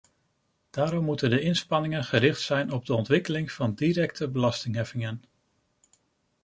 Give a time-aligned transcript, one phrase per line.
[0.69, 5.23] Daarom moeten de inspanningen gericht zijn op de ontwikkeling van directe belastingheffingen.